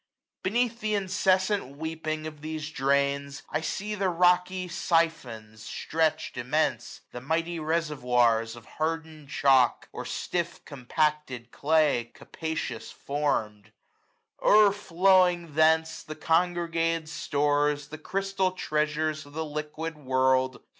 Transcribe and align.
Beneath 0.41 0.79
th' 0.79 0.85
incessant 0.95 1.77
weeping 1.77 2.25
of 2.25 2.41
these 2.41 2.71
drains, 2.71 3.43
I 3.51 3.61
see 3.61 3.93
the 3.93 4.09
rocky 4.09 4.67
siphons 4.67 5.61
stretch'd 5.61 6.39
immense} 6.39 7.01
The 7.11 7.21
mighty 7.21 7.59
reservoirs, 7.59 8.55
of 8.55 8.65
hardened 8.65 9.29
chalk. 9.29 9.89
Or 9.93 10.03
stiflf 10.03 10.65
compacted 10.65 11.51
clay, 11.51 12.05
capacious 12.15 12.89
form'd*' 12.91 13.73
820 14.43 14.59
O'erflowing 14.59 15.53
thence, 15.53 16.01
the 16.01 16.15
congregated 16.15 17.07
stores. 17.07 17.89
The 17.89 17.99
crystal 17.99 18.53
treasures 18.53 19.27
of 19.27 19.33
the 19.33 19.45
liquid 19.45 19.99
world. 19.99 20.63